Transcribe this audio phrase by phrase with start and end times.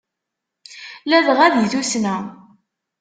[1.09, 2.15] Ladɣa di tussna.